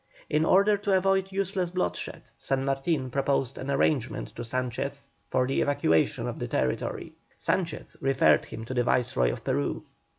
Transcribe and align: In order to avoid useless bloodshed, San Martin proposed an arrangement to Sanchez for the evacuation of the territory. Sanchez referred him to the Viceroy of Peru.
In 0.31 0.45
order 0.45 0.77
to 0.77 0.97
avoid 0.97 1.31
useless 1.31 1.69
bloodshed, 1.69 2.31
San 2.35 2.65
Martin 2.65 3.11
proposed 3.11 3.59
an 3.59 3.69
arrangement 3.69 4.29
to 4.29 4.43
Sanchez 4.43 5.09
for 5.29 5.45
the 5.45 5.61
evacuation 5.61 6.25
of 6.27 6.39
the 6.39 6.47
territory. 6.47 7.13
Sanchez 7.37 7.95
referred 8.01 8.45
him 8.45 8.65
to 8.65 8.73
the 8.73 8.81
Viceroy 8.81 9.31
of 9.31 9.43
Peru. 9.43 9.83